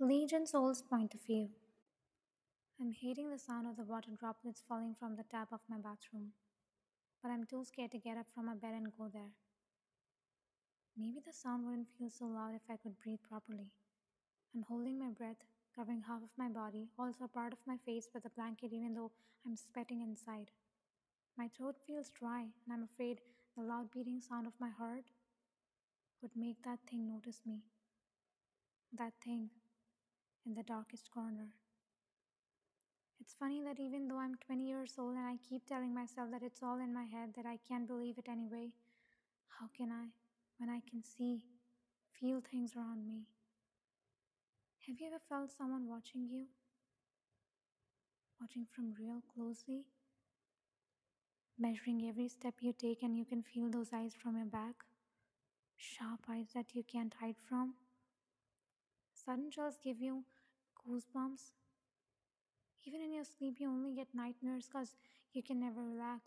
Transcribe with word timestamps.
Jinsol's 0.00 0.80
point 0.80 1.12
of 1.12 1.22
view. 1.22 1.48
I'm 2.80 2.92
hating 2.92 3.30
the 3.30 3.38
sound 3.38 3.66
of 3.66 3.76
the 3.76 3.82
water 3.82 4.10
droplets 4.16 4.62
falling 4.68 4.94
from 4.94 5.16
the 5.16 5.24
tap 5.24 5.48
of 5.50 5.58
my 5.68 5.76
bathroom, 5.76 6.34
but 7.20 7.30
I'm 7.30 7.44
too 7.44 7.64
scared 7.64 7.90
to 7.90 7.98
get 7.98 8.16
up 8.16 8.26
from 8.32 8.46
my 8.46 8.54
bed 8.54 8.74
and 8.74 8.96
go 8.96 9.08
there. 9.12 9.34
Maybe 10.96 11.18
the 11.26 11.32
sound 11.32 11.66
wouldn't 11.66 11.88
feel 11.98 12.10
so 12.10 12.26
loud 12.26 12.54
if 12.54 12.62
I 12.70 12.76
could 12.76 12.94
breathe 13.02 13.18
properly. 13.28 13.72
I'm 14.54 14.62
holding 14.62 15.00
my 15.00 15.10
breath, 15.10 15.42
covering 15.74 16.04
half 16.06 16.22
of 16.22 16.30
my 16.38 16.48
body, 16.48 16.86
also 16.96 17.26
part 17.26 17.52
of 17.52 17.58
my 17.66 17.76
face 17.84 18.08
with 18.14 18.24
a 18.24 18.30
blanket, 18.30 18.72
even 18.72 18.94
though 18.94 19.10
I'm 19.44 19.56
sweating 19.56 20.00
inside. 20.00 20.52
My 21.36 21.48
throat 21.48 21.74
feels 21.84 22.10
dry, 22.10 22.42
and 22.42 22.72
I'm 22.72 22.84
afraid 22.84 23.20
the 23.56 23.64
loud 23.64 23.90
beating 23.90 24.20
sound 24.20 24.46
of 24.46 24.52
my 24.60 24.70
heart 24.70 25.10
would 26.22 26.36
make 26.36 26.62
that 26.62 26.78
thing 26.88 27.08
notice 27.08 27.40
me. 27.44 27.62
That 28.96 29.12
thing 29.24 29.50
in 30.48 30.54
the 30.54 30.62
darkest 30.62 31.10
corner. 31.10 31.52
It's 33.20 33.34
funny 33.38 33.60
that 33.64 33.78
even 33.78 34.08
though 34.08 34.18
I'm 34.18 34.36
20 34.46 34.64
years 34.64 34.94
old 34.98 35.14
and 35.14 35.26
I 35.26 35.36
keep 35.46 35.66
telling 35.66 35.92
myself 35.92 36.30
that 36.30 36.42
it's 36.42 36.62
all 36.62 36.80
in 36.80 36.94
my 36.94 37.04
head, 37.04 37.34
that 37.36 37.44
I 37.44 37.58
can't 37.68 37.86
believe 37.86 38.16
it 38.16 38.28
anyway, 38.30 38.70
how 39.60 39.66
can 39.76 39.92
I 39.92 40.06
when 40.58 40.70
I 40.70 40.80
can 40.90 41.04
see, 41.04 41.42
feel 42.18 42.40
things 42.40 42.72
around 42.76 43.06
me? 43.06 43.26
Have 44.86 44.98
you 44.98 45.06
ever 45.06 45.20
felt 45.28 45.52
someone 45.52 45.86
watching 45.86 46.26
you? 46.28 46.46
Watching 48.40 48.66
from 48.74 48.94
real 48.98 49.22
closely? 49.34 49.84
Measuring 51.58 52.08
every 52.08 52.28
step 52.28 52.54
you 52.60 52.72
take, 52.72 53.02
and 53.02 53.16
you 53.16 53.24
can 53.24 53.42
feel 53.42 53.68
those 53.70 53.90
eyes 53.92 54.14
from 54.20 54.36
your 54.36 54.46
back? 54.46 54.84
Sharp 55.76 56.20
eyes 56.30 56.48
that 56.54 56.74
you 56.74 56.82
can't 56.82 57.14
hide 57.20 57.36
from? 57.48 57.74
Sudden 59.12 59.50
chills 59.50 59.78
give 59.82 60.00
you 60.00 60.24
goosebumps. 60.86 61.52
Even 62.84 63.00
in 63.00 63.12
your 63.12 63.24
sleep, 63.24 63.60
you 63.60 63.68
only 63.68 63.92
get 63.92 64.08
nightmares 64.14 64.66
because 64.66 64.96
you 65.32 65.42
can 65.44 65.60
never 65.60 65.80
relax. 65.84 66.24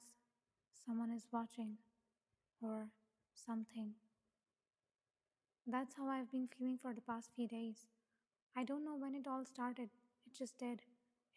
Someone 0.86 1.12
is 1.12 1.28
watching, 1.32 1.78
or 2.62 2.90
something. 3.36 3.96
That's 5.66 5.96
how 5.96 6.08
I've 6.08 6.30
been 6.32 6.48
feeling 6.48 6.78
for 6.78 6.94
the 6.94 7.02
past 7.02 7.32
few 7.36 7.48
days. 7.48 7.88
I 8.56 8.64
don't 8.66 8.86
know 8.86 8.96
when 8.96 9.16
it 9.16 9.28
all 9.28 9.46
started, 9.46 9.90
it 10.26 10.34
just 10.38 10.58
did. 10.60 10.82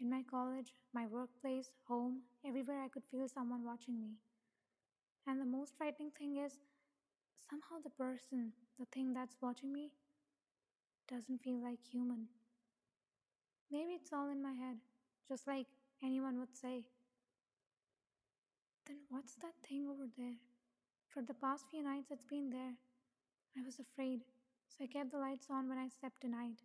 In 0.00 0.10
my 0.10 0.22
college, 0.22 0.74
my 0.92 1.06
workplace, 1.06 1.70
home, 1.88 2.22
everywhere 2.46 2.82
I 2.82 2.88
could 2.88 3.04
feel 3.04 3.28
someone 3.28 3.64
watching 3.64 4.00
me. 4.00 4.16
And 5.26 5.40
the 5.40 5.44
most 5.44 5.76
frightening 5.76 6.12
thing 6.12 6.36
is, 6.36 6.56
somehow 7.50 7.80
the 7.82 7.90
person, 7.90 8.52
the 8.78 8.86
thing 8.86 9.12
that's 9.14 9.36
watching 9.40 9.72
me, 9.72 9.92
doesn't 11.08 11.42
feel 11.42 11.62
like 11.62 11.78
human. 11.90 12.28
Maybe 13.70 13.92
it's 13.92 14.12
all 14.12 14.28
in 14.30 14.42
my 14.42 14.52
head, 14.52 14.76
just 15.28 15.46
like 15.46 15.66
anyone 16.02 16.38
would 16.38 16.56
say. 16.56 16.84
Then 18.86 18.98
what's 19.08 19.34
that 19.36 19.54
thing 19.68 19.86
over 19.88 20.06
there? 20.16 20.36
For 21.08 21.22
the 21.22 21.34
past 21.34 21.64
few 21.70 21.82
nights 21.82 22.10
it's 22.10 22.24
been 22.24 22.50
there. 22.50 22.74
I 23.56 23.64
was 23.64 23.78
afraid, 23.78 24.20
so 24.68 24.84
I 24.84 24.86
kept 24.86 25.12
the 25.12 25.18
lights 25.18 25.46
on 25.50 25.68
when 25.68 25.78
I 25.78 25.88
slept 26.00 26.20
tonight. 26.20 26.60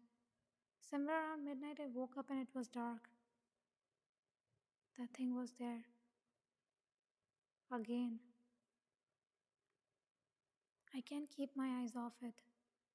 Somewhere 0.90 1.16
around 1.16 1.46
midnight 1.46 1.80
I 1.80 1.88
woke 1.94 2.18
up 2.18 2.30
and 2.30 2.40
it 2.40 2.48
was 2.56 2.68
dark. 2.68 3.10
That 4.98 5.10
thing 5.16 5.36
was 5.36 5.52
there. 5.60 5.84
Again. 7.72 8.20
I 10.96 11.02
can't 11.02 11.30
keep 11.30 11.56
my 11.56 11.82
eyes 11.82 11.94
off 11.96 12.14
it, 12.24 12.34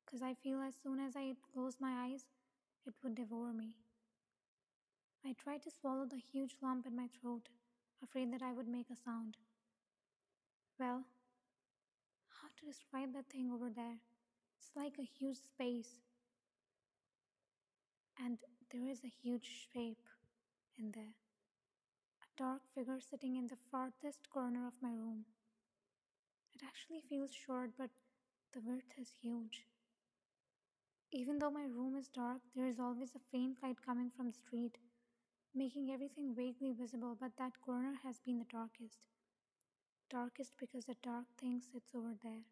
because 0.05 0.21
I 0.21 0.35
feel 0.35 0.61
as 0.61 0.75
soon 0.83 0.99
as 1.01 1.15
I 1.17 1.35
close 1.55 1.77
my 1.81 2.11
eyes, 2.11 2.25
it 2.85 2.95
would 3.03 3.15
devour 3.15 3.53
me. 3.53 3.77
I 5.27 5.33
tried 5.33 5.63
to 5.63 5.71
swallow 5.71 6.05
the 6.05 6.21
huge 6.33 6.57
lump 6.63 6.87
in 6.87 6.95
my 6.95 7.09
throat, 7.21 7.49
afraid 8.03 8.33
that 8.33 8.43
I 8.43 8.53
would 8.53 8.69
make 8.69 8.91
a 8.91 8.97
sound. 8.97 9.39
Well, 10.79 11.05
how 12.29 12.49
to 12.49 12.67
describe 12.67 13.15
that 13.15 13.31
thing 13.31 13.51
over 13.51 13.71
there? 13.71 13.97
It's 14.59 14.71
like 14.77 14.99
a 14.99 15.09
huge 15.19 15.39
space. 15.39 16.01
And 18.23 18.39
there 18.71 18.87
is 18.87 19.03
a 19.03 19.13
huge 19.23 19.49
shape 19.73 20.09
in 20.79 20.93
there. 20.93 21.15
A 22.23 22.29
dark 22.37 22.63
figure 22.75 23.01
sitting 23.01 23.37
in 23.37 23.47
the 23.47 23.57
farthest 23.71 24.29
corner 24.31 24.67
of 24.67 24.75
my 24.83 24.91
room. 24.91 25.25
It 26.55 26.63
actually 26.67 27.01
feels 27.09 27.33
short, 27.33 27.71
but 27.79 27.91
the 28.53 28.61
width 28.61 28.93
is 29.01 29.09
huge. 29.23 29.65
Even 31.13 31.39
though 31.39 31.51
my 31.51 31.65
room 31.65 31.97
is 31.97 32.09
dark, 32.09 32.43
there 32.55 32.67
is 32.67 32.79
always 32.79 33.15
a 33.15 33.31
faint 33.31 33.57
light 33.63 33.77
coming 33.85 34.11
from 34.17 34.27
the 34.27 34.33
street, 34.33 34.77
making 35.55 35.91
everything 35.91 36.35
vaguely 36.35 36.73
visible, 36.73 37.17
but 37.19 37.37
that 37.39 37.61
corner 37.61 37.95
has 38.03 38.21
been 38.21 38.39
the 38.39 38.45
darkest. 38.45 38.99
Darkest 40.09 40.57
because 40.57 40.87
the 40.87 40.95
dark 41.03 41.27
thing 41.37 41.61
sits 41.61 41.95
over 41.95 42.15
there. 42.23 42.45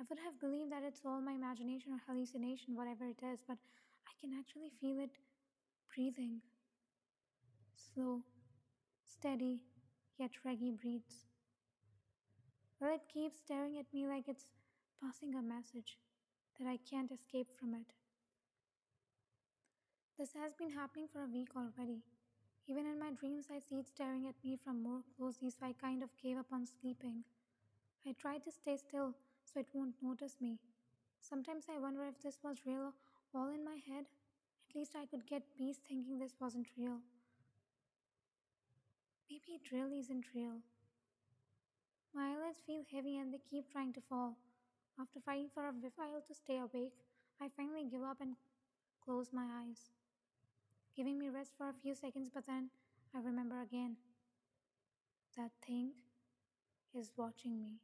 I 0.00 0.02
would 0.08 0.18
have 0.20 0.40
believed 0.40 0.72
that 0.72 0.82
it's 0.82 1.04
all 1.04 1.20
my 1.20 1.32
imagination 1.32 1.92
or 1.92 1.98
hallucination, 2.06 2.74
whatever 2.74 3.04
it 3.06 3.22
is, 3.22 3.42
but 3.46 3.58
I 4.06 4.12
can 4.18 4.32
actually 4.32 4.70
feel 4.80 4.98
it 4.98 5.10
breathing. 5.94 6.42
Slow, 7.76 8.24
steady, 9.06 9.62
yet 10.18 10.44
reggy 10.44 10.70
breathes. 10.72 11.26
Well, 12.80 12.94
it 12.94 13.06
keeps 13.08 13.38
staring 13.38 13.76
at 13.78 13.92
me 13.92 14.06
like 14.06 14.26
it's 14.26 14.50
passing 15.02 15.34
a 15.34 15.42
message 15.42 15.98
that 16.58 16.66
I 16.66 16.78
can't 16.78 17.12
escape 17.12 17.48
from 17.58 17.74
it. 17.74 17.92
This 20.18 20.32
has 20.34 20.52
been 20.52 20.72
happening 20.72 21.06
for 21.12 21.22
a 21.22 21.28
week 21.32 21.50
already. 21.56 22.02
Even 22.66 22.86
in 22.86 22.98
my 22.98 23.12
dreams, 23.12 23.46
I 23.54 23.60
see 23.60 23.76
it 23.76 23.86
staring 23.86 24.26
at 24.26 24.34
me 24.42 24.56
from 24.56 24.82
more 24.82 25.02
closely, 25.16 25.48
so 25.48 25.58
I 25.62 25.72
kind 25.80 26.02
of 26.02 26.10
gave 26.20 26.36
up 26.36 26.52
on 26.52 26.66
sleeping. 26.66 27.22
I 28.04 28.14
try 28.18 28.38
to 28.38 28.50
stay 28.50 28.76
still 28.76 29.14
so 29.44 29.60
it 29.60 29.68
won't 29.72 29.94
notice 30.02 30.34
me. 30.40 30.58
Sometimes 31.20 31.66
I 31.72 31.78
wonder 31.78 32.02
if 32.04 32.20
this 32.20 32.38
was 32.42 32.66
real 32.66 32.94
all 33.32 33.48
in 33.50 33.64
my 33.64 33.78
head. 33.86 34.06
At 34.68 34.74
least 34.74 34.96
I 34.96 35.06
could 35.06 35.24
get 35.24 35.54
peace 35.56 35.78
thinking 35.88 36.18
this 36.18 36.34
wasn't 36.40 36.66
real. 36.76 36.98
Maybe 39.30 39.54
it 39.54 39.70
really 39.70 40.00
isn't 40.00 40.34
real. 40.34 40.58
My 42.12 42.34
eyelids 42.34 42.58
feel 42.66 42.82
heavy 42.92 43.18
and 43.18 43.32
they 43.32 43.40
keep 43.48 43.70
trying 43.70 43.92
to 43.92 44.00
fall. 44.00 44.36
After 45.00 45.20
fighting 45.20 45.48
for 45.54 45.62
a 45.62 45.72
while 45.94 46.22
to 46.26 46.34
stay 46.34 46.58
awake, 46.58 46.98
I 47.40 47.48
finally 47.56 47.86
give 47.88 48.02
up 48.02 48.20
and 48.20 48.34
close 49.04 49.32
my 49.32 49.46
eyes, 49.62 49.90
giving 50.98 51.16
me 51.16 51.28
rest 51.28 51.52
for 51.56 51.68
a 51.68 51.72
few 51.72 51.94
seconds, 51.94 52.28
but 52.34 52.44
then 52.44 52.70
I 53.14 53.20
remember 53.20 53.62
again. 53.62 53.94
That 55.36 55.52
thing 55.64 55.92
is 56.92 57.12
watching 57.16 57.60
me. 57.60 57.78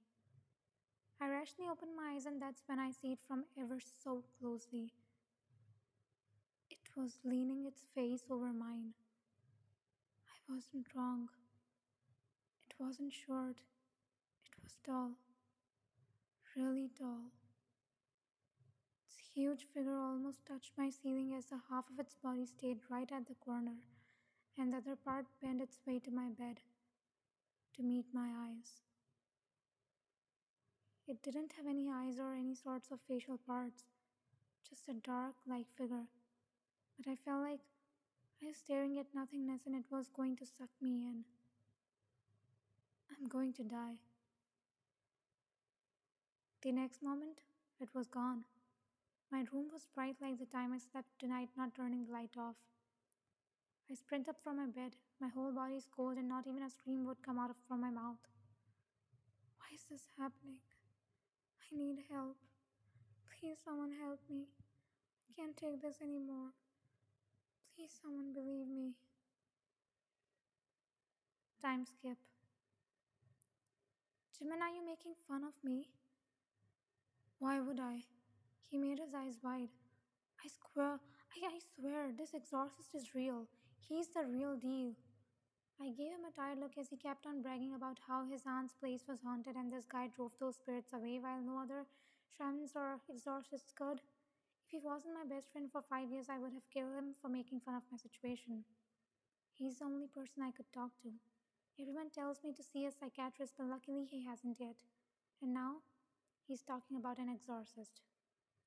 I 1.21 1.29
rashly 1.29 1.67
open 1.71 1.95
my 1.97 2.15
eyes, 2.17 2.27
and 2.27 2.43
that's 2.43 2.65
when 2.67 2.81
I 2.81 2.91
see 2.91 3.13
it 3.13 3.21
from 3.25 3.45
ever 3.57 3.79
so 4.03 4.25
closely. 4.41 4.91
It 6.69 6.91
was 6.97 7.21
leaning 7.25 7.65
its 7.67 7.83
face 7.95 8.25
over 8.29 8.53
mine. 8.53 8.95
I 10.27 10.53
wasn't 10.53 10.89
wrong. 10.93 11.29
It 12.69 12.75
wasn't 12.83 13.13
short, 13.13 13.59
it 14.45 14.61
was 14.61 14.77
tall. 14.85 15.13
Really 16.57 16.91
tall. 16.99 17.31
Huge 19.35 19.67
figure 19.75 19.99
almost 19.99 20.47
touched 20.47 20.71
my 20.79 20.91
ceiling 20.91 21.35
as 21.37 21.47
the 21.47 21.59
half 21.69 21.91
of 21.91 21.99
its 21.99 22.15
body 22.15 22.47
stayed 22.47 22.79
right 22.89 23.11
at 23.11 23.27
the 23.27 23.35
corner, 23.35 23.79
and 24.57 24.73
the 24.73 24.77
other 24.77 24.95
part 24.95 25.27
bent 25.43 25.61
its 25.61 25.81
way 25.85 25.99
to 25.99 26.13
my 26.13 26.29
bed 26.29 26.61
to 27.75 27.83
meet 27.83 28.07
my 28.15 28.29
eyes. 28.47 28.81
It 31.09 31.21
didn't 31.21 31.55
have 31.57 31.67
any 31.67 31.91
eyes 31.93 32.21
or 32.21 32.33
any 32.33 32.55
sorts 32.55 32.93
of 32.93 33.01
facial 33.09 33.37
parts, 33.37 33.83
just 34.69 34.89
a 34.89 34.95
dark, 34.95 35.35
like 35.49 35.67
figure. 35.77 36.07
But 36.97 37.11
I 37.11 37.17
felt 37.17 37.43
like 37.43 37.61
I 38.41 38.47
was 38.47 38.57
staring 38.57 39.01
at 39.01 39.13
nothingness 39.17 39.63
and 39.67 39.75
it 39.75 39.91
was 39.91 40.07
going 40.17 40.37
to 40.37 40.47
suck 40.47 40.71
me 40.81 41.09
in. 41.11 41.25
I'm 43.11 43.27
going 43.27 43.53
to 43.55 43.65
die. 43.65 43.99
The 46.63 46.71
next 46.71 47.03
moment, 47.03 47.41
it 47.81 47.89
was 47.93 48.07
gone. 48.07 48.45
My 49.35 49.43
room 49.53 49.67
was 49.73 49.89
bright 49.93 50.15
like 50.23 50.39
the 50.39 50.47
time 50.47 50.73
I 50.73 50.79
slept 50.79 51.09
tonight, 51.19 51.49
not 51.57 51.75
turning 51.75 52.07
the 52.07 52.13
light 52.13 52.39
off. 52.39 52.55
I 53.91 53.95
sprint 53.95 54.29
up 54.29 54.37
from 54.45 54.59
my 54.59 54.67
bed. 54.67 54.95
My 55.21 55.27
whole 55.27 55.51
body 55.51 55.75
is 55.75 55.89
cold, 55.91 56.19
and 56.19 56.29
not 56.29 56.47
even 56.47 56.63
a 56.63 56.71
scream 56.71 57.05
would 57.05 57.21
come 57.21 57.41
out 57.41 57.51
from 57.67 57.81
my 57.81 57.91
mouth. 57.91 58.23
Why 59.59 59.75
is 59.75 59.83
this 59.91 60.07
happening? 60.17 60.63
I 61.59 61.77
need 61.77 61.99
help. 62.13 62.37
Please, 63.27 63.59
someone 63.65 63.91
help 64.01 64.21
me. 64.31 64.47
I 65.27 65.35
can't 65.35 65.57
take 65.57 65.83
this 65.83 66.01
anymore. 66.01 66.55
Please, 67.75 67.91
someone 68.01 68.33
believe 68.33 68.69
me. 68.69 68.95
Time 71.61 71.85
skip. 71.85 72.19
Jimin, 74.31 74.63
are 74.63 74.71
you 74.71 74.87
making 74.87 75.15
fun 75.27 75.43
of 75.43 75.55
me? 75.65 75.89
Why 77.41 77.59
would 77.59 77.81
I? 77.81 78.05
He 78.71 78.77
made 78.79 78.99
his 78.99 79.15
eyes 79.15 79.39
wide. 79.43 79.71
I 80.45 80.49
swear, 80.49 80.99
I, 80.99 81.47
I 81.47 81.59
swear, 81.75 82.13
this 82.17 82.35
exorcist 82.35 82.95
is 82.95 83.15
real. 83.15 83.47
He's 83.89 84.09
the 84.09 84.25
real 84.25 84.57
deal. 84.57 84.93
I 85.81 85.91
gave 85.91 86.13
him 86.13 86.25
a 86.29 86.35
tired 86.35 86.59
look 86.59 86.79
as 86.79 86.89
he 86.89 86.97
kept 86.97 87.27
on 87.27 87.43
bragging 87.43 87.75
about 87.75 87.99
how 88.07 88.25
his 88.25 88.43
aunt's 88.47 88.75
place 88.75 89.05
was 89.09 89.21
haunted 89.25 89.57
and 89.57 89.73
this 89.73 89.87
guy 89.91 90.09
drove 90.09 90.33
those 90.39 90.57
spirits 90.57 90.93
away 90.93 91.19
while 91.19 91.41
no 91.41 91.59
other 91.59 91.87
shamans 92.37 92.73
or 92.75 93.01
exorcists 93.11 93.73
could. 93.73 94.01
If 94.65 94.71
he 94.71 94.79
wasn't 94.79 95.15
my 95.15 95.27
best 95.27 95.51
friend 95.53 95.71
for 95.71 95.83
five 95.83 96.11
years, 96.11 96.27
I 96.31 96.39
would 96.39 96.53
have 96.53 96.71
killed 96.73 96.95
him 96.95 97.15
for 97.21 97.29
making 97.29 97.61
fun 97.61 97.75
of 97.75 97.83
my 97.91 97.99
situation. 97.99 98.65
He's 99.55 99.79
the 99.79 99.87
only 99.87 100.07
person 100.09 100.43
I 100.43 100.53
could 100.53 100.71
talk 100.73 100.91
to. 101.03 101.11
Everyone 101.81 102.11
tells 102.11 102.43
me 102.45 102.53
to 102.53 102.63
see 102.63 102.87
a 102.87 102.93
psychiatrist, 102.93 103.55
but 103.59 103.67
luckily 103.67 104.05
he 104.05 104.25
hasn't 104.25 104.61
yet. 104.61 104.77
And 105.43 105.53
now 105.55 105.83
he's 106.47 106.63
talking 106.63 106.97
about 106.97 107.19
an 107.19 107.29
exorcist. 107.29 108.01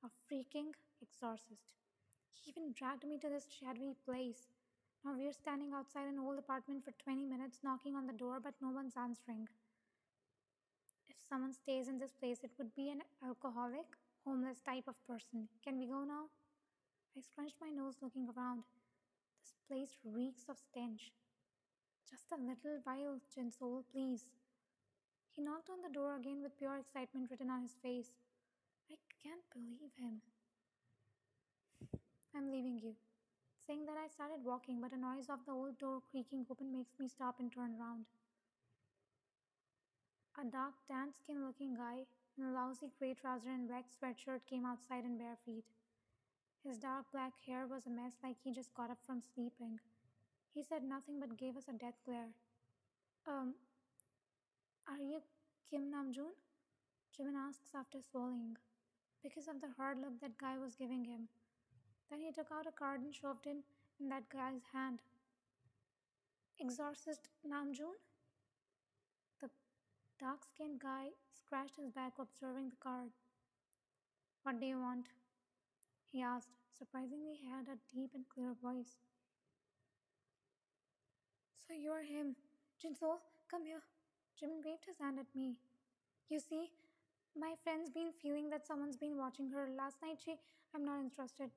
A 0.07 0.09
freaking 0.23 0.71
exorcist. 1.01 1.75
He 2.31 2.51
even 2.51 2.71
dragged 2.71 3.03
me 3.03 3.17
to 3.17 3.27
this 3.27 3.45
shadowy 3.51 3.93
place. 4.05 4.47
Now 5.03 5.13
we're 5.17 5.33
standing 5.33 5.73
outside 5.73 6.07
an 6.07 6.17
old 6.17 6.39
apartment 6.39 6.85
for 6.85 6.93
20 7.03 7.25
minutes, 7.25 7.59
knocking 7.61 7.93
on 7.93 8.07
the 8.07 8.13
door, 8.13 8.39
but 8.41 8.53
no 8.61 8.69
one's 8.69 8.95
answering. 8.95 9.49
If 11.09 11.17
someone 11.27 11.51
stays 11.51 11.89
in 11.89 11.99
this 11.99 12.13
place, 12.13 12.39
it 12.45 12.51
would 12.57 12.73
be 12.73 12.89
an 12.89 13.01
alcoholic, 13.21 13.97
homeless 14.23 14.61
type 14.61 14.87
of 14.87 14.95
person. 15.05 15.49
Can 15.61 15.77
we 15.77 15.87
go 15.87 16.05
now? 16.05 16.31
I 17.17 17.19
scrunched 17.19 17.57
my 17.59 17.69
nose 17.69 17.95
looking 18.01 18.29
around. 18.29 18.63
This 19.41 19.55
place 19.67 19.97
reeks 20.05 20.45
of 20.47 20.57
stench. 20.57 21.11
Just 22.09 22.31
a 22.31 22.39
little 22.39 22.79
while, 22.85 23.19
Jinsol, 23.35 23.83
please. 23.91 24.23
He 25.35 25.41
knocked 25.41 25.69
on 25.69 25.81
the 25.81 25.93
door 25.93 26.15
again 26.15 26.41
with 26.41 26.57
pure 26.57 26.77
excitement 26.77 27.29
written 27.29 27.49
on 27.49 27.63
his 27.63 27.75
face. 27.83 28.13
I 29.17 29.27
can't 29.27 29.49
believe 29.53 29.91
him. 29.97 30.21
I'm 32.35 32.51
leaving 32.51 32.77
you. 32.77 32.93
Saying 33.65 33.85
that, 33.85 33.97
I 33.97 34.07
started 34.07 34.45
walking, 34.45 34.79
but 34.79 34.93
a 34.93 34.97
noise 34.97 35.27
of 35.29 35.39
the 35.45 35.51
old 35.51 35.77
door 35.79 36.01
creaking 36.11 36.45
open 36.49 36.71
makes 36.71 36.93
me 36.99 37.07
stop 37.07 37.39
and 37.39 37.51
turn 37.51 37.75
around. 37.79 38.05
A 40.39 40.45
dark, 40.45 40.75
tan 40.87 41.09
skinned 41.17 41.43
looking 41.43 41.73
guy 41.73 42.05
in 42.37 42.43
a 42.45 42.51
lousy 42.51 42.91
gray 42.99 43.15
trouser 43.15 43.49
and 43.49 43.67
black 43.67 43.85
sweatshirt 43.89 44.45
came 44.47 44.65
outside 44.65 45.03
in 45.03 45.17
bare 45.17 45.37
feet. 45.45 45.65
His 46.63 46.77
dark 46.77 47.05
black 47.11 47.33
hair 47.45 47.65
was 47.65 47.87
a 47.87 47.89
mess 47.89 48.13
like 48.23 48.37
he 48.43 48.53
just 48.53 48.73
got 48.75 48.91
up 48.91 48.99
from 49.05 49.21
sleeping. 49.33 49.79
He 50.53 50.63
said 50.63 50.83
nothing 50.83 51.19
but 51.19 51.37
gave 51.37 51.57
us 51.57 51.67
a 51.67 51.73
death 51.73 51.97
glare. 52.05 52.29
Um, 53.27 53.55
are 54.87 55.01
you 55.01 55.21
Kim 55.69 55.91
Namjoon? 55.91 56.37
Jimin 57.17 57.35
asks 57.35 57.73
after 57.75 57.99
swallowing, 57.99 58.57
because 59.27 59.47
of 59.47 59.59
the 59.59 59.75
hard 59.77 59.99
look 59.99 60.19
that 60.21 60.37
guy 60.37 60.57
was 60.57 60.75
giving 60.75 61.03
him. 61.03 61.27
Then 62.09 62.21
he 62.21 62.31
took 62.31 62.47
out 62.51 62.67
a 62.67 62.71
card 62.71 63.01
and 63.01 63.13
shoved 63.13 63.45
it 63.45 63.57
in 63.99 64.07
that 64.09 64.29
guy's 64.29 64.63
hand. 64.71 64.99
Exorcist 66.61 67.27
Namjoon? 67.45 67.99
The 69.41 69.49
dark 70.19 70.45
skinned 70.45 70.79
guy 70.79 71.09
scratched 71.35 71.75
his 71.75 71.91
back, 71.91 72.13
observing 72.19 72.69
the 72.69 72.81
card. 72.81 73.11
What 74.43 74.61
do 74.61 74.65
you 74.65 74.79
want? 74.79 75.07
He 76.11 76.21
asked. 76.21 76.55
Surprisingly, 76.77 77.33
he 77.41 77.47
had 77.49 77.67
a 77.67 77.81
deep 77.93 78.11
and 78.13 78.23
clear 78.29 78.53
voice. 78.61 78.95
So 81.67 81.73
you're 81.73 82.03
him. 82.03 82.35
Jinsol, 82.79 83.17
come 83.49 83.65
here. 83.65 83.81
Jimin 84.39 84.63
waved 84.63 84.85
his 84.85 84.99
hand 84.99 85.17
at 85.19 85.25
me. 85.35 85.57
You 86.29 86.39
see, 86.39 86.69
my 87.35 87.53
friend's 87.63 87.89
been 87.89 88.11
feeling 88.21 88.49
that 88.49 88.65
someone's 88.65 88.97
been 88.97 89.17
watching 89.17 89.49
her. 89.51 89.69
Last 89.75 89.97
night 90.01 90.19
she. 90.23 90.35
I'm 90.75 90.85
not 90.85 90.99
interested. 90.99 91.49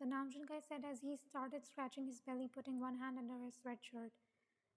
The 0.00 0.06
Namjoon 0.06 0.48
guy 0.48 0.60
said 0.60 0.84
as 0.84 1.00
he 1.00 1.16
started 1.16 1.64
scratching 1.64 2.06
his 2.06 2.20
belly, 2.20 2.50
putting 2.52 2.80
one 2.80 2.98
hand 2.98 3.16
under 3.18 3.38
his 3.42 3.56
sweatshirt. 3.56 4.12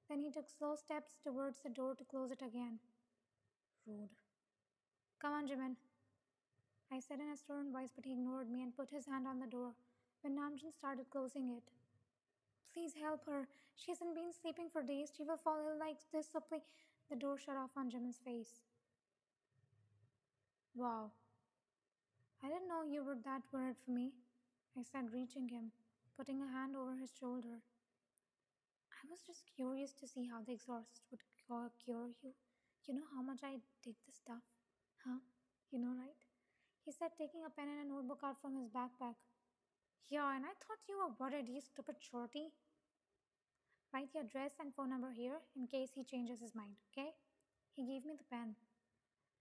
Then 0.07 0.21
he 0.21 0.31
took 0.31 0.47
slow 0.47 0.75
steps 0.75 1.19
towards 1.23 1.59
the 1.59 1.69
door 1.69 1.93
to 1.95 2.05
close 2.05 2.31
it 2.31 2.41
again. 2.41 2.79
Rude. 3.85 4.15
Come 5.21 5.33
on, 5.33 5.47
Jimin. 5.47 5.75
I 6.91 6.99
said 6.99 7.19
in 7.19 7.29
a 7.29 7.37
stern 7.37 7.73
voice, 7.73 7.91
but 7.93 8.05
he 8.05 8.13
ignored 8.13 8.49
me 8.49 8.63
and 8.63 8.75
put 8.75 8.89
his 8.89 9.05
hand 9.05 9.27
on 9.27 9.39
the 9.39 9.47
door 9.47 9.73
when 10.21 10.37
Namjoon 10.37 10.73
started 10.73 11.09
closing 11.11 11.49
it. 11.49 11.63
Please 12.73 12.93
help 12.99 13.25
her. 13.25 13.47
She 13.75 13.91
hasn't 13.91 14.15
been 14.15 14.31
sleeping 14.31 14.69
for 14.71 14.81
days. 14.81 15.11
She 15.15 15.23
will 15.23 15.37
fall 15.37 15.59
ill 15.59 15.79
like 15.79 15.97
this, 16.13 16.29
so 16.31 16.39
please. 16.39 16.63
The 17.09 17.15
door 17.15 17.37
shut 17.37 17.57
off 17.57 17.71
on 17.75 17.89
Jimin's 17.89 18.19
face. 18.23 18.61
Wow. 20.75 21.11
I 22.43 22.47
didn't 22.47 22.69
know 22.69 22.83
you 22.83 23.03
were 23.03 23.17
that 23.25 23.43
worried 23.51 23.75
for 23.83 23.91
me. 23.91 24.13
I 24.77 24.83
said, 24.83 25.11
reaching 25.11 25.49
him, 25.49 25.71
putting 26.15 26.41
a 26.41 26.47
hand 26.47 26.75
over 26.75 26.95
his 26.95 27.11
shoulder. 27.19 27.59
I 28.91 29.03
was 29.09 29.19
just 29.25 29.43
curious 29.55 29.93
to 29.99 30.07
see 30.07 30.27
how 30.27 30.41
the 30.41 30.53
exorcist 30.53 31.03
would 31.11 31.21
cure 31.45 31.69
you. 32.21 32.33
You 32.87 32.95
know 32.95 33.09
how 33.13 33.21
much 33.21 33.41
I 33.43 33.61
dig 33.83 33.95
this 34.05 34.17
stuff? 34.17 34.41
Huh? 35.05 35.19
You 35.71 35.79
know, 35.79 35.93
right? 35.93 36.21
He 36.85 36.91
said, 36.91 37.11
taking 37.17 37.45
a 37.45 37.49
pen 37.53 37.69
and 37.69 37.85
a 37.85 37.89
notebook 37.93 38.21
out 38.23 38.41
from 38.41 38.55
his 38.55 38.69
backpack. 38.69 39.13
Yeah, 40.09 40.35
and 40.35 40.45
I 40.45 40.53
thought 40.57 40.81
you 40.89 40.97
were 40.97 41.13
worried, 41.19 41.49
you 41.49 41.61
stupid 41.61 41.97
shorty. 41.99 42.49
Write 43.93 44.09
your 44.13 44.23
address 44.23 44.53
and 44.59 44.73
phone 44.73 44.89
number 44.89 45.11
here 45.11 45.37
in 45.55 45.67
case 45.67 45.91
he 45.93 46.03
changes 46.03 46.41
his 46.41 46.55
mind, 46.55 46.77
okay? 46.89 47.09
He 47.75 47.85
gave 47.85 48.05
me 48.05 48.15
the 48.17 48.25
pen. 48.29 48.55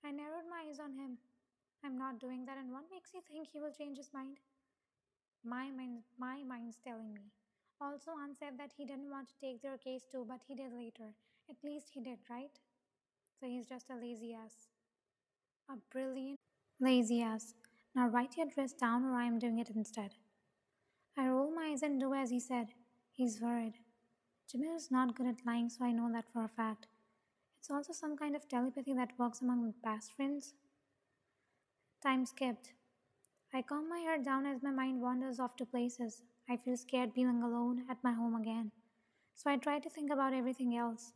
I 0.04 0.10
narrowed 0.10 0.48
my 0.50 0.68
eyes 0.68 0.80
on 0.80 0.92
him. 0.92 1.18
I'm 1.84 1.98
not 1.98 2.18
doing 2.18 2.44
that, 2.46 2.58
and 2.58 2.72
what 2.72 2.90
makes 2.90 3.14
you 3.14 3.20
think 3.20 3.48
he 3.52 3.60
will 3.60 3.72
change 3.72 3.98
his 3.98 4.10
mind? 4.12 4.38
My, 5.44 5.70
mind, 5.70 6.02
my 6.18 6.42
mind's 6.42 6.78
telling 6.82 7.14
me. 7.14 7.30
Also, 7.80 8.10
Ann 8.22 8.34
said 8.38 8.58
that 8.58 8.72
he 8.76 8.84
didn't 8.84 9.10
want 9.10 9.28
to 9.28 9.38
take 9.40 9.62
their 9.62 9.78
case 9.78 10.02
too, 10.10 10.26
but 10.28 10.40
he 10.46 10.54
did 10.54 10.72
later. 10.72 11.14
At 11.48 11.62
least 11.62 11.90
he 11.94 12.00
did, 12.00 12.18
right? 12.28 12.58
So 13.38 13.46
he's 13.46 13.66
just 13.66 13.90
a 13.90 13.94
lazy 13.94 14.34
ass. 14.34 14.68
A 15.70 15.76
brilliant 15.92 16.38
lazy 16.80 17.22
ass. 17.22 17.54
Now 17.94 18.08
write 18.08 18.36
your 18.36 18.46
address 18.46 18.72
down 18.72 19.04
or 19.04 19.14
I 19.14 19.24
am 19.24 19.38
doing 19.38 19.58
it 19.58 19.70
instead. 19.74 20.12
I 21.16 21.28
roll 21.28 21.52
my 21.54 21.70
eyes 21.72 21.82
and 21.82 21.98
do 21.98 22.14
as 22.14 22.30
he 22.30 22.40
said. 22.40 22.68
He's 23.12 23.40
worried. 23.40 23.74
Jimin 24.48 24.76
is 24.76 24.90
not 24.90 25.16
good 25.16 25.26
at 25.26 25.44
lying, 25.44 25.68
so 25.68 25.84
I 25.84 25.92
know 25.92 26.10
that 26.12 26.26
for 26.32 26.44
a 26.44 26.48
fact. 26.48 26.86
It's 27.58 27.70
also 27.70 27.92
some 27.92 28.16
kind 28.16 28.34
of 28.34 28.48
telepathy 28.48 28.94
that 28.94 29.18
works 29.18 29.40
among 29.42 29.74
past 29.84 30.12
friends. 30.14 30.54
Time 32.02 32.24
skipped. 32.24 32.72
I 33.52 33.62
calm 33.62 33.88
my 33.88 33.98
head 34.00 34.24
down 34.24 34.46
as 34.46 34.62
my 34.62 34.70
mind 34.70 35.00
wanders 35.00 35.40
off 35.40 35.56
to 35.56 35.66
places. 35.66 36.22
I 36.48 36.56
feel 36.56 36.76
scared 36.76 37.14
being 37.14 37.42
alone 37.42 37.84
at 37.90 38.02
my 38.02 38.12
home 38.12 38.34
again. 38.34 38.72
So 39.34 39.50
I 39.50 39.56
try 39.56 39.78
to 39.78 39.90
think 39.90 40.10
about 40.10 40.32
everything 40.32 40.76
else. 40.76 41.12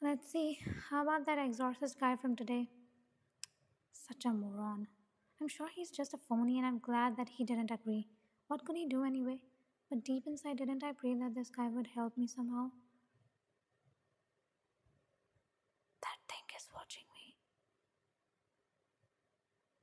Let's 0.00 0.30
see, 0.30 0.58
how 0.90 1.02
about 1.02 1.26
that 1.26 1.38
exorcist 1.38 1.98
guy 2.00 2.16
from 2.16 2.34
today? 2.36 2.68
Such 3.92 4.24
a 4.24 4.30
moron. 4.32 4.88
I'm 5.40 5.48
sure 5.48 5.68
he's 5.74 5.90
just 5.90 6.14
a 6.14 6.18
phony 6.18 6.58
and 6.58 6.66
I'm 6.66 6.78
glad 6.78 7.16
that 7.16 7.28
he 7.28 7.44
didn't 7.44 7.70
agree. 7.70 8.08
What 8.48 8.64
could 8.64 8.76
he 8.76 8.86
do 8.86 9.04
anyway? 9.04 9.42
But 9.88 10.04
deep 10.04 10.24
inside, 10.26 10.58
didn't 10.58 10.82
I 10.84 10.92
pray 10.92 11.14
that 11.14 11.34
this 11.34 11.50
guy 11.50 11.68
would 11.68 11.88
help 11.94 12.16
me 12.16 12.26
somehow? 12.26 12.70
That 16.02 16.18
thing 16.28 16.44
is 16.56 16.68
watching 16.74 17.04
me. 17.14 17.36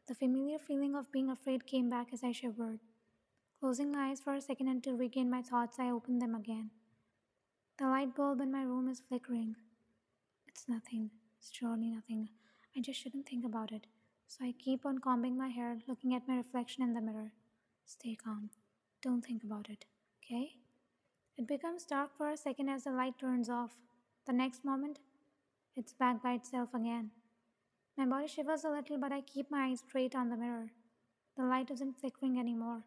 The 0.10 0.16
familiar 0.16 0.58
feeling 0.58 0.96
of 0.96 1.12
being 1.12 1.30
afraid 1.30 1.68
came 1.68 1.88
back 1.88 2.08
as 2.12 2.24
I 2.24 2.32
shivered. 2.32 2.80
Closing 3.60 3.92
my 3.92 4.10
eyes 4.10 4.20
for 4.20 4.34
a 4.34 4.42
second 4.42 4.68
and 4.68 4.84
to 4.84 4.96
regain 4.96 5.30
my 5.30 5.44
thoughts, 5.44 5.78
I 5.78 5.92
opened 5.92 6.20
them 6.20 6.34
again. 6.34 6.72
The 7.78 7.86
light 7.86 8.16
bulb 8.16 8.42
in 8.42 8.52
my 8.52 8.64
room 8.64 8.90
is 8.90 9.00
flickering. 9.00 9.56
It's 10.48 10.68
nothing. 10.68 11.12
It's 11.38 11.52
surely 11.54 11.92
nothing. 11.92 12.30
I 12.76 12.82
just 12.82 13.00
shouldn't 13.00 13.30
think 13.30 13.46
about 13.46 13.72
it. 13.72 13.86
So 14.26 14.44
I 14.44 14.56
keep 14.58 14.84
on 14.84 14.98
combing 14.98 15.38
my 15.38 15.50
hair, 15.50 15.78
looking 15.88 16.16
at 16.16 16.28
my 16.28 16.38
reflection 16.38 16.82
in 16.82 16.96
the 16.96 17.02
mirror. 17.02 17.34
Stay 17.86 18.16
calm. 18.16 18.50
Don't 19.04 19.24
think 19.24 19.44
about 19.44 19.70
it, 19.70 19.86
okay? 20.26 20.54
It 21.38 21.48
becomes 21.48 21.86
dark 21.86 22.18
for 22.18 22.32
a 22.32 22.36
second 22.36 22.68
as 22.70 22.86
the 22.86 22.92
light 22.92 23.20
turns 23.20 23.48
off. 23.48 23.78
The 24.26 24.34
next 24.34 24.66
moment, 24.66 24.98
it's 25.76 25.94
back 25.94 26.24
by 26.24 26.34
itself 26.34 26.74
again. 26.74 27.12
My 27.98 28.06
body 28.06 28.28
shivers 28.28 28.64
a 28.64 28.70
little, 28.70 28.98
but 28.98 29.12
I 29.12 29.22
keep 29.22 29.52
my 29.52 29.68
eyes 29.68 29.84
straight 29.88 30.16
on 30.16 30.30
the 30.30 30.38
mirror. 30.38 30.72
The 31.36 31.44
light 31.44 31.72
isn't 31.72 32.00
flickering 32.00 32.40
anymore. 32.40 32.84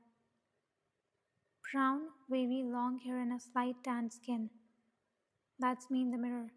Brown, 1.72 2.02
wavy, 2.28 2.62
long 2.62 2.98
hair 2.98 3.18
and 3.18 3.32
a 3.32 3.40
slight 3.40 3.76
tanned 3.82 4.12
skin. 4.12 4.50
That's 5.58 5.90
me 5.90 6.02
in 6.02 6.10
the 6.10 6.18
mirror. 6.18 6.50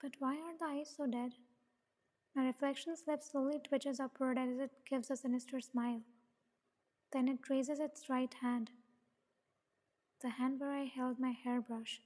But 0.00 0.12
why 0.18 0.36
are 0.36 0.56
the 0.58 0.78
eyes 0.78 0.94
so 0.96 1.06
dead? 1.06 1.32
My 2.34 2.44
reflection 2.44 2.96
slip 2.96 3.22
slowly 3.22 3.58
twitches 3.58 4.00
upward 4.00 4.38
as 4.38 4.58
it 4.58 4.70
gives 4.88 5.10
a 5.10 5.16
sinister 5.16 5.60
smile. 5.60 6.02
Then 7.12 7.28
it 7.28 7.48
raises 7.48 7.80
its 7.80 8.10
right 8.10 8.32
hand, 8.42 8.70
the 10.22 10.30
hand 10.30 10.60
where 10.60 10.72
I 10.72 10.84
held 10.84 11.18
my 11.18 11.30
hairbrush. 11.32 12.00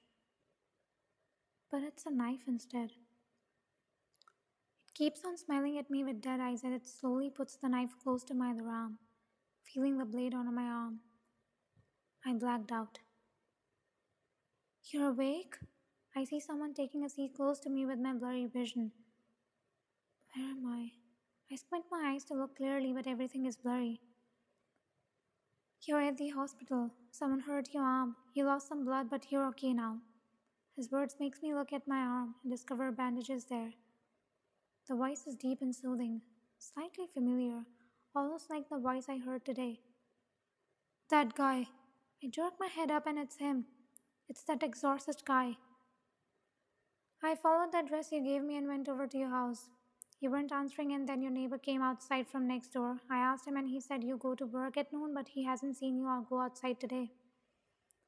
But 1.71 1.83
it's 1.83 2.07
a 2.07 2.11
knife 2.11 2.47
instead 2.47 2.93
keeps 5.01 5.25
on 5.25 5.35
smiling 5.35 5.79
at 5.79 5.89
me 5.89 6.05
with 6.05 6.21
dead 6.21 6.41
eyes 6.41 6.63
as 6.63 6.75
it 6.75 6.87
slowly 6.87 7.31
puts 7.31 7.57
the 7.57 7.69
knife 7.71 7.89
close 8.03 8.23
to 8.23 8.35
my 8.35 8.51
other 8.51 8.69
arm. 8.69 8.99
feeling 9.65 9.97
the 9.97 10.05
blade 10.05 10.35
on 10.35 10.55
my 10.55 10.65
arm. 10.65 10.99
I 12.27 12.35
blacked 12.35 12.71
out. 12.71 12.99
You're 14.93 15.09
awake? 15.09 15.57
I 16.15 16.25
see 16.25 16.39
someone 16.39 16.75
taking 16.75 17.05
a 17.05 17.09
seat 17.09 17.33
close 17.35 17.61
to 17.61 17.71
me 17.71 17.87
with 17.87 17.99
my 17.99 18.13
blurry 18.13 18.45
vision. 18.45 18.93
Where 20.35 20.51
am 20.51 20.67
I? 20.67 20.91
I 21.51 21.57
squint 21.57 21.87
my 21.91 22.13
eyes 22.13 22.25
to 22.25 22.35
look 22.35 22.57
clearly, 22.57 22.93
but 22.93 23.07
everything 23.07 23.47
is 23.47 23.57
blurry. 23.57 24.03
You're 25.87 26.03
at 26.03 26.19
the 26.19 26.29
hospital. 26.29 26.91
Someone 27.11 27.41
hurt 27.41 27.73
your 27.73 27.85
arm. 27.85 28.17
You 28.35 28.45
lost 28.45 28.69
some 28.69 28.85
blood, 28.85 29.09
but 29.09 29.33
you're 29.33 29.47
okay 29.47 29.73
now. 29.73 29.97
His 30.77 30.91
words 30.91 31.17
makes 31.19 31.41
me 31.41 31.55
look 31.55 31.73
at 31.73 31.89
my 31.89 32.01
arm 32.01 32.35
and 32.43 32.53
discover 32.53 32.93
bandages 32.93 33.47
there. 33.47 33.73
The 34.91 34.97
voice 34.97 35.29
is 35.29 35.37
deep 35.37 35.63
and 35.63 35.73
soothing, 35.73 36.21
slightly 36.59 37.07
familiar, 37.15 37.65
almost 38.13 38.51
like 38.51 38.69
the 38.69 38.77
voice 38.77 39.05
I 39.09 39.19
heard 39.19 39.45
today. 39.45 39.79
That 41.11 41.37
guy. 41.37 41.69
I 42.25 42.27
jerk 42.29 42.55
my 42.59 42.67
head 42.67 42.91
up 42.91 43.07
and 43.07 43.17
it's 43.17 43.37
him. 43.37 43.67
It's 44.29 44.43
that 44.49 44.65
exorcist 44.65 45.25
guy. 45.25 45.59
I 47.23 47.37
followed 47.37 47.71
the 47.71 47.79
address 47.79 48.11
you 48.11 48.21
gave 48.21 48.43
me 48.43 48.57
and 48.57 48.67
went 48.67 48.89
over 48.89 49.07
to 49.07 49.17
your 49.17 49.29
house. 49.29 49.69
You 50.21 50.33
weren't 50.33 50.51
answering, 50.51 50.91
and 50.91 51.09
then 51.09 51.23
your 51.23 51.31
neighbor 51.31 51.59
came 51.59 51.83
outside 51.83 52.27
from 52.27 52.49
next 52.49 52.73
door. 52.73 52.97
I 53.09 53.19
asked 53.19 53.47
him, 53.47 53.57
and 53.57 53.69
he 53.69 53.81
said 53.81 54.03
you 54.03 54.17
go 54.17 54.35
to 54.35 54.45
work 54.45 54.77
at 54.77 54.93
noon, 54.93 55.15
but 55.15 55.29
he 55.29 55.45
hasn't 55.45 55.77
seen 55.77 55.99
you 55.99 56.09
or 56.09 56.27
go 56.29 56.41
outside 56.41 56.81
today. 56.81 57.13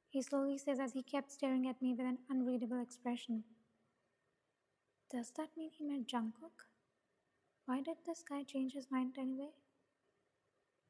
He 0.09 0.21
slowly 0.21 0.59
says 0.59 0.81
as 0.81 0.95
he 0.95 1.05
kept 1.05 1.31
staring 1.31 1.69
at 1.69 1.81
me 1.81 1.95
with 1.95 2.07
an 2.07 2.19
unreadable 2.29 2.83
expression. 2.83 3.45
Does 5.13 5.31
that 5.37 5.51
mean 5.59 5.69
he 5.77 5.85
met 5.85 6.07
Jungkook? 6.07 6.65
Why 7.67 7.83
did 7.83 7.97
this 8.07 8.25
guy 8.27 8.45
change 8.45 8.73
his 8.73 8.91
mind 8.91 9.17
anyway? 9.19 9.51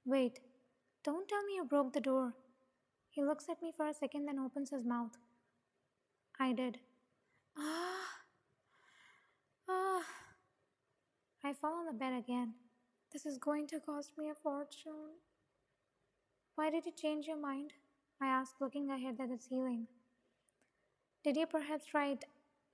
Wait, 0.05 0.39
don't 1.03 1.29
tell 1.29 1.43
me 1.43 1.57
you 1.57 1.65
broke 1.65 1.93
the 1.93 2.01
door. 2.01 2.35
He 3.11 3.25
looks 3.25 3.49
at 3.49 3.61
me 3.61 3.73
for 3.77 3.89
a 3.89 3.93
second, 3.93 4.27
then 4.27 4.39
opens 4.39 4.71
his 4.71 4.85
mouth. 4.85 5.19
I 6.39 6.53
did. 6.53 6.79
Ah! 7.59 8.09
Ah! 9.69 10.05
I 11.43 11.53
fall 11.53 11.75
on 11.75 11.87
the 11.87 11.93
bed 11.93 12.13
again. 12.17 12.55
This 13.13 13.27
is 13.27 13.39
going 13.39 13.67
to 13.69 13.81
cost 13.81 14.13
me 14.17 14.31
a 14.31 14.35
fortune. 14.35 15.19
Why 16.55 16.71
did 16.71 16.87
you 16.87 16.93
change 16.93 17.27
your 17.27 17.41
mind? 17.41 17.73
I 18.21 18.29
ask, 18.29 18.55
looking 18.61 18.89
ahead 18.89 19.17
at 19.21 19.31
the 19.31 19.39
ceiling. 19.39 19.89
Did 21.25 21.37
you 21.37 21.47
perhaps 21.47 21.93
write, 21.93 22.25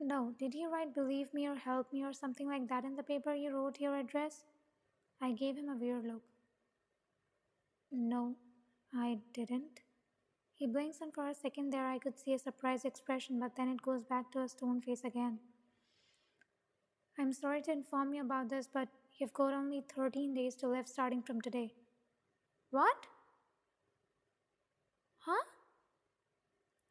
no, 0.00 0.34
did 0.38 0.54
you 0.54 0.70
write 0.70 0.94
believe 0.94 1.32
me 1.34 1.46
or 1.46 1.54
help 1.54 1.92
me 1.92 2.04
or 2.04 2.12
something 2.12 2.48
like 2.48 2.68
that 2.68 2.84
in 2.84 2.94
the 2.96 3.02
paper 3.02 3.34
you 3.34 3.50
wrote 3.50 3.80
your 3.80 3.96
address? 3.96 4.44
I 5.20 5.32
gave 5.32 5.56
him 5.56 5.68
a 5.68 5.76
weird 5.76 6.04
look. 6.04 6.22
No, 7.90 8.36
I 8.94 9.18
didn't. 9.32 9.80
He 10.54 10.66
blinks, 10.66 11.00
and 11.00 11.12
for 11.12 11.28
a 11.28 11.34
second 11.34 11.70
there 11.70 11.86
I 11.86 11.98
could 11.98 12.16
see 12.18 12.34
a 12.34 12.38
surprised 12.38 12.84
expression, 12.84 13.38
but 13.40 13.56
then 13.56 13.68
it 13.68 13.82
goes 13.82 14.04
back 14.04 14.30
to 14.32 14.40
a 14.40 14.48
stone 14.48 14.80
face 14.80 15.04
again. 15.04 15.38
I'm 17.18 17.32
sorry 17.32 17.62
to 17.62 17.72
inform 17.72 18.14
you 18.14 18.22
about 18.22 18.48
this, 18.48 18.68
but 18.72 18.88
you've 19.18 19.32
got 19.32 19.52
only 19.52 19.82
13 19.94 20.34
days 20.34 20.54
to 20.56 20.68
live 20.68 20.86
starting 20.86 21.22
from 21.22 21.40
today. 21.40 21.72
What? 22.70 23.06
Huh? 25.18 25.44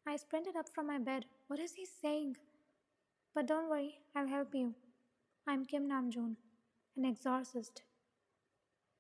I 0.05 0.15
sprinted 0.17 0.55
up 0.55 0.67
from 0.73 0.87
my 0.87 0.99
bed. 0.99 1.25
What 1.47 1.59
is 1.59 1.73
he 1.75 1.85
saying? 1.85 2.35
But 3.38 3.46
don't 3.46 3.70
worry, 3.70 4.00
I'll 4.15 4.25
help 4.25 4.56
you. 4.56 4.74
I'm 5.46 5.63
Kim 5.63 5.88
Namjoon, 5.88 6.38
an 6.96 7.06
exorcist. 7.06 7.84